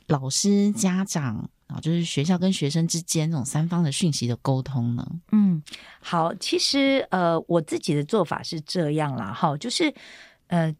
[0.07, 1.49] 老师、家长？
[1.67, 5.05] 啊，就是学校跟学生之间这种三方的讯息的沟通呢？
[5.33, 5.61] 嗯，
[6.01, 9.93] 好，其实呃，我自己的做法是这样啦，哈，就是
[10.47, 10.73] 呃，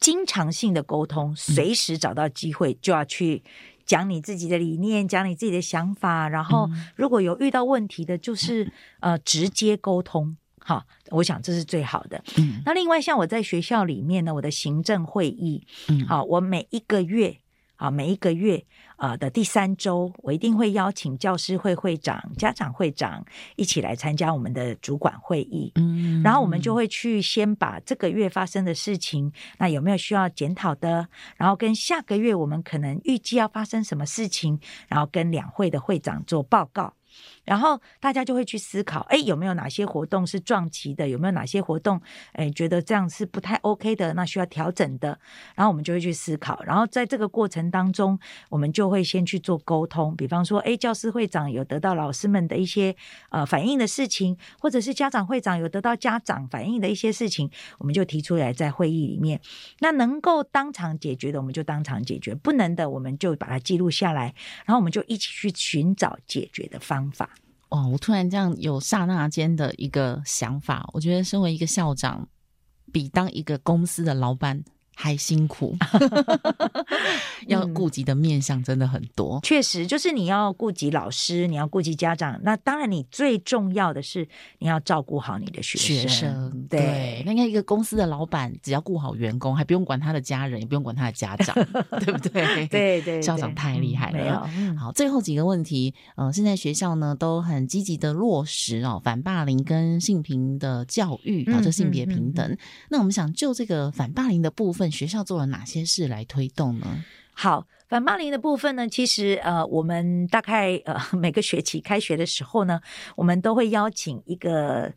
[0.00, 3.40] 经常性的沟通，随时找到机会就要去
[3.86, 12.20] 讲你自己的理念，讲你自己的想法，然后如果有遇到问题的，就是 呃，直接沟通，好，我想这是最好的。
[12.36, 17.38] 嗯，那另外像我在学校里面呢，我的行政会议，嗯，好，我每一个月。
[17.80, 18.62] 啊，每一个月
[18.96, 23.24] 啊的第三周，我一定会邀请教师会会长、家长会长
[23.56, 25.72] 一起来参加我们的主管会议。
[25.76, 31.08] 嗯，然后我们就会去先把这个月发生的事情，那有没有需要检讨的？
[31.38, 36.92] 然后跟下个月我们可能预计要发生什么事情，然后跟两会的会长做报告。
[37.44, 41.08] 然后大家就会去思考，哎，有没有哪些活动是撞期的？
[41.08, 42.00] 有没有哪些活动，
[42.32, 44.14] 哎，觉得这样是不太 OK 的？
[44.14, 45.18] 那需要调整的。
[45.54, 46.62] 然后我们就会去思考。
[46.64, 50.14] 然后在这个过程当中，我们就会先去做沟通。
[50.16, 52.94] 比方说，哎，教师会长有得到老师们的一些
[53.30, 59.40] 呃反映的事情，或者是家长会长有得到家长反映的一些事情，我们就提出来在会议里面。
[59.80, 64.34] 那能够当场解决的，我们就当场解决；不能的，我们就把它记录下来。
[64.66, 67.30] 然后我们就一起去寻找解决的方法。
[67.70, 67.86] 哇！
[67.88, 72.28] 我突然这样有刹那间的一个想法，我觉得身为一个校长，
[72.92, 74.62] 比当一个公司的老板
[75.00, 75.74] 还辛苦
[77.48, 79.38] 要顾及的面向真的很多。
[79.38, 82.38] 嗯、确实，就是你要顾及老师，你要顾及家长。
[82.42, 85.96] 那当然，你最重要的是你要照顾好你的学生。
[86.02, 91.54] 学生对，对，那应该一个公司的老板，只要顾好员工，还不用管他的家人，也不用管他的家长，
[92.04, 92.66] 对不对？
[92.66, 94.46] 对，对对，校长太厉害了。
[94.78, 102.58] 好，最后几个问题，呃，现在学校呢都很积极的落实哦反霸凌跟性平的教育啊，这性别平等、嗯嗯嗯。
[102.90, 104.89] 那我们想就这个反霸凌的部分。
[104.90, 107.04] 学校做了哪些事来推动呢？
[107.32, 112.82] 好，反霸凌的部分呢，其实呃，我们大概呃每个学期开学的时候呢，
[113.16, 114.92] 我们都会邀请一个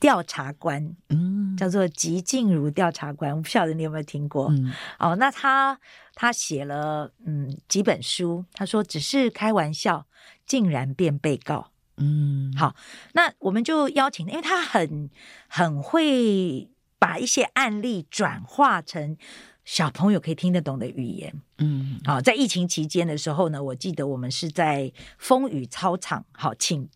[0.00, 4.48] 调查官，嗯，叫做吉静茹调查官，我不晓得你有没有听过？
[4.50, 5.78] 嗯，哦，那他
[6.14, 10.06] 他写了嗯几本书，他说只是开玩笑，
[10.46, 12.74] 竟然变被告，嗯，好，
[13.12, 15.10] 那我们就邀请，因为他很
[15.48, 16.70] 很会。
[16.98, 19.16] 把一些案例转化成
[19.64, 26.88] 小朋友可以听得懂的语言，嗯，好，在疫情期间的时候呢，我记得我们是在风雨操场，好，请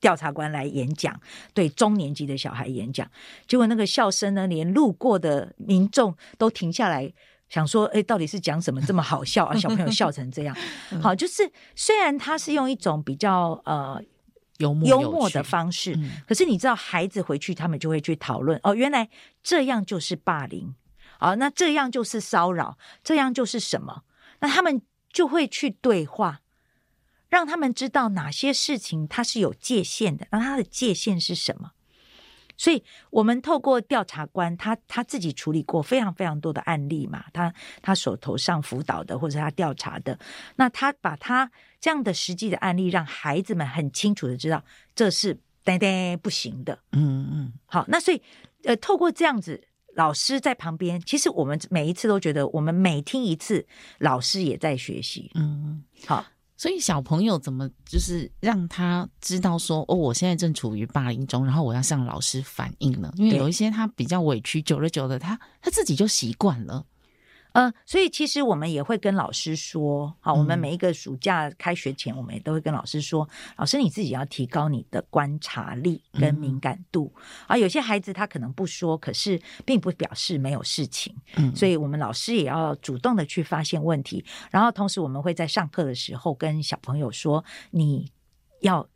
[0.00, 1.18] 调查官来演讲，
[1.54, 3.10] 对中年级的小孩演讲，
[3.46, 7.12] 结果那个笑声呢，连路过的民众都停下来，
[7.48, 9.56] 想说，哎，到底是讲什么这么好笑啊？
[9.56, 10.54] 小朋友笑成这样，
[11.02, 14.02] 好，就是虽然他是用一种比较呃。
[14.58, 19.08] 幽默幽默的方式，嗯，可是你知道，孩子回去他们就会去讨论哦，原来
[19.42, 20.74] 这样就是霸凌
[21.18, 24.02] 啊，哦，那这样就是骚扰，这样就是什么？
[24.40, 24.82] 那他们
[25.12, 26.40] 就会去对话，
[27.28, 31.72] 让他们知道哪些事情它是有界限的，那它的界限是什么？
[32.58, 40.18] 所以，我们透过调查官，他他自己处理过非常非常多的案例嘛，他他手头上辅导的或者他调查的，
[40.56, 41.50] 那他把他
[41.80, 44.62] 这样的实际的案例，让孩子们很清楚的知道
[44.94, 46.78] 这是呆呆不行的。
[46.92, 48.20] 嗯嗯，好，那所以
[48.64, 49.62] 呃，透过这样子，
[49.94, 53.64] 老师在旁边，其实我们每一次都觉得，我们每听一次，
[53.98, 55.30] 老师也在学习。
[55.36, 56.26] 嗯嗯，好。
[56.58, 63.14] 所以小朋友怎么就是让他知道说哦，我现在正处于霸凌中，然后我要向老师反映了。
[63.16, 66.84] 因为有一些他比较委屈，久了久了，他他自己就习惯了。
[67.52, 77.12] 呃，所以其实我们也会跟老师说，好，我们每一个暑假开学前，我们也都会跟老师说，嗯、老师你自己要提高你的观察力跟敏感度。
[77.46, 81.14] 啊、嗯，有些孩子他可能不说，可是并不表示没有事情。
[81.36, 88.12] 嗯，所以我们老师也要主动的去发现问题，然后同时我们会在上课的时候跟小朋友说，你
[88.60, 88.88] 要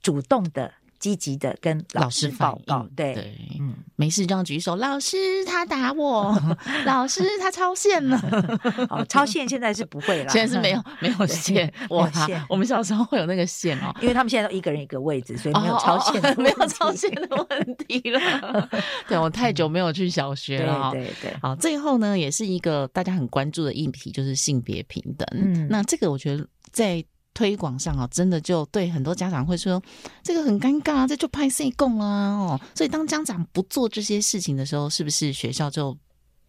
[0.00, 0.72] 主动的。
[1.04, 4.74] 积极的跟老师报告，对，对，嗯，没事这样举手。
[4.76, 6.34] 老师他打我，
[6.86, 8.18] 老师他超线了。
[8.88, 11.70] 哦，超线现在是不会了，现在是没有 没有线。
[11.90, 12.10] 哇，
[12.48, 18.70] 我们小时候会有那个线哦，因为他们现在都一个人一个位置，所以没有超线没有超线的问题了。
[19.06, 21.36] 对，我太久没有去小学了，对对对。
[21.42, 25.28] 好，最后呢，也是一个大家很关注的议题，就是性别平等。
[25.32, 27.04] 嗯，那这个我觉得在。
[27.34, 29.82] 推广上啊，真的就对很多家长会说，
[30.22, 35.94] 这个很尴尬，这就拍 C 供啊哦，所以当家长不做这些事情的时候，是不是学校就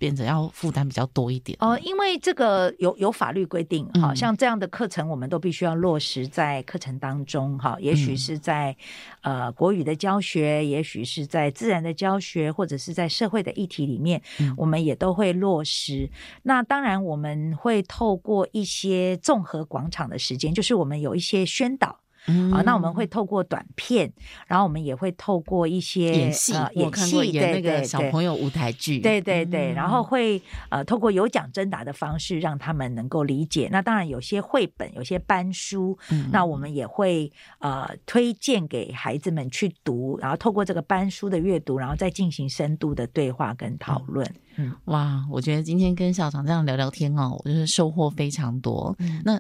[0.06, 8.78] 变得要负担比较多一点哦，因为这个有有法律规定，好、嗯、像这样的课程，我们都必须要落实在课程当中，哈，也许是在、
[9.24, 16.08] 嗯、呃国语的教学，也许是在自然的教学，或者是在社会的议题里面，嗯、我们也都会落实。
[16.44, 22.05] 那当然，我们会透过一些综合广场的时间，就是我们有一些宣导。
[22.28, 24.12] 嗯，好，那我们会透过短片，
[24.48, 33.70] 然后我们也会透过一些演戏，呃、演戏演那个小朋友舞台剧，对对对，然后会呃透过有奖征答的方式让他们能够理解。
[33.72, 44.30] 那当然有些绘本，有些班书，嗯、那我们也会呃推荐给孩子们去读，然后透过这个班书的阅读，然后再进行深度的对话跟讨论。
[44.58, 48.96] 嗯，哇，我觉得今天跟校长这样聊聊天哦，我就是收获非常多。
[49.00, 49.40] 嗯，那。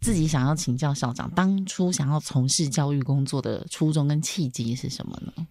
[0.00, 5.46] 自己想要请教校长，当初想要从事教育工作的初衷跟契机是什么呢？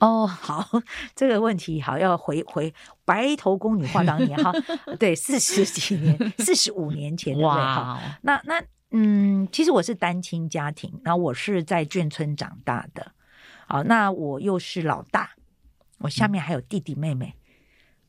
[0.00, 0.68] 哦，好，
[1.14, 2.72] 这个问题好，要回回
[3.04, 4.52] 白头宫女话当年哈，
[4.98, 13.12] 对，四十几年， 四十五年前，哇，那那嗯，其实我是单亲家庭，然后我是在眷村长大的，
[13.66, 15.30] 好，那我又是老大，
[15.98, 17.34] 我下面还有弟弟妹妹，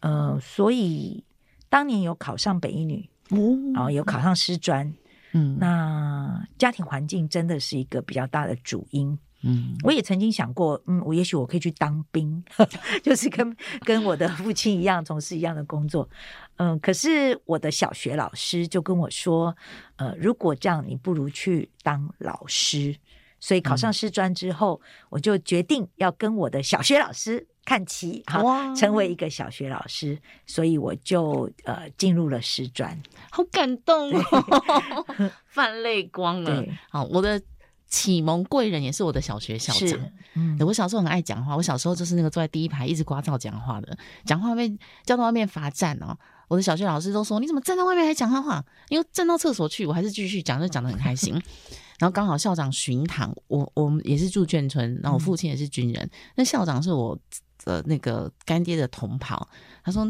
[0.01, 1.24] 嗯、呃，所以
[1.70, 4.88] 当年有考上北一女，哦，然后有考上师专。
[4.88, 4.95] 嗯，
[5.32, 9.17] 那家庭环境真的是一个比较大的主因。
[9.41, 12.43] 嗯，我也曾经想过，嗯，我也许我可以去当兵，
[13.01, 13.55] 就是跟
[13.86, 16.09] 跟我的父亲一样从事一样的工作。
[16.57, 19.55] 嗯，可是我的小学老师就跟我说，
[19.95, 22.93] 呃，如果这样，你不如去当老师。
[23.39, 32.99] 所以考上师专之后，我就决定要跟我的小学老师看齐，好，哇成为一个小学老师，所以我就呃进入了师专，
[33.30, 35.05] 好感动哦，
[35.49, 36.66] 泛泪光了。
[36.89, 37.39] 好，我的
[37.88, 39.99] 启蒙贵人也是我的小学校长。
[40.34, 44.70] 嗯，我小时候很爱讲话，我小时候就是那个坐在第一排一直刮噪讲话的，讲话被
[45.05, 46.18] 叫到外面罚站哦。
[46.47, 48.66] 我的小学老师都说：“你怎么站在外面还讲他话？
[48.88, 51.39] 因为站到厕所去，我还是继续讲，就讲的很开心。”
[51.99, 57.16] 然后刚好校长巡堂，我我们也是住眷村，然后我父亲也是军人，那、嗯、校长是我
[57.64, 59.47] 的那个干爹的同袍。
[59.84, 60.05] 他说：“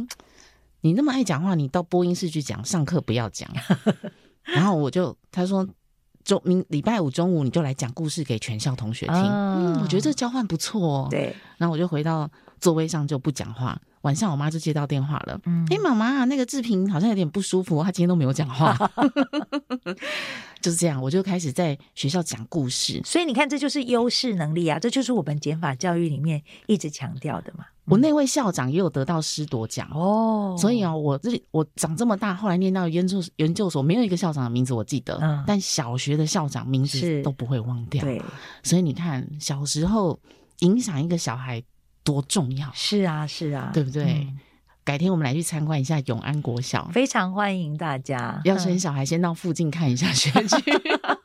[0.81, 3.49] 你那么爱讲话，你到播音室去讲，上课不要讲。
[4.43, 5.67] ”然后我就他说
[6.23, 9.15] ：“中明礼拜五中午你就来讲故事给全校同学听。
[9.15, 11.07] 哦”嗯，我觉得这交换不错哦。
[11.09, 12.29] 对，然后我就回到
[12.59, 13.79] 座位上就不讲话。
[14.03, 18.73] 晚上我妈就接到电话了，哎、嗯，妈妈、欸，那个志平好像有点不舒服，他今天都没有讲话
[20.61, 23.01] 就是这样，我就开始在学校讲故事。
[23.05, 27.65] 所以你看，这就是优势能力啊，这就是我们减法教育里面一直强调的嘛。
[27.85, 38.03] 我那位校长也有得到师铎奖哦，所以啊，我这我长这么大，后来念到研究研究所，没有一个校长的名字我记得，嗯、但小学的校长名字都不会忘掉。
[38.03, 38.21] 对，
[38.61, 40.19] 所以你看，小时候
[40.59, 41.63] 影响一个小孩。
[42.01, 42.71] 多重要？
[42.73, 44.03] 是啊，是啊，对不对？
[44.03, 44.39] 嗯、
[44.89, 48.41] 改天我们来去参观一下永安国小，非常欢迎大家。
[48.43, 50.57] 要生小孩，先到附近看一下学区。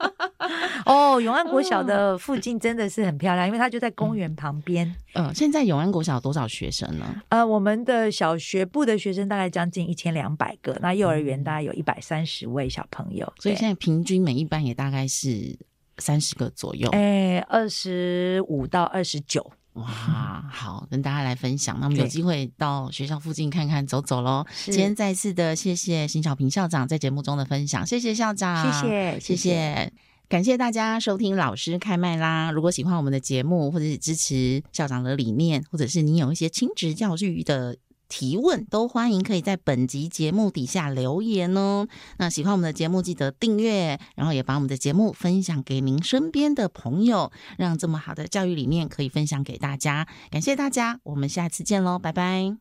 [0.84, 4.86] 哦，永安国小的附近真的是很漂亮，因为它就在公园旁边。
[5.14, 7.22] 嗯、呃，现在永安国小有多少学生呢？
[7.30, 15.58] 呃，我们的小学部的学生大概将近一千两百个，那幼儿园大概有一百三十位小朋友，所以现在平均每一班也大概是
[15.96, 16.90] 三十个左右。
[16.90, 19.50] 哎，二十五到二十九。
[19.74, 21.78] 哇，好，跟大家来分享。
[21.80, 24.44] 那我们有机会到学校附近看看、走走喽。
[24.64, 29.92] 今天再次的谢谢邢小平校长在节目中的分享，谢谢校长，谢谢，谢谢，
[30.28, 32.50] 感谢大家收听老师开麦啦。
[32.50, 37.76] 如果喜欢我们的节目，或者是支持校长的理念，或者是你有一些亲职教育的。
[38.08, 41.86] 提问都欢迎，可以在本集节目底下留言哦。
[42.18, 50.06] 那喜欢我们的节目，记得订阅，然后也把我们的节目分享给您身边的朋友，让这么好的教育理念可以分享给大家。
[50.30, 52.56] 感谢大家，我们下次见喽，拜拜。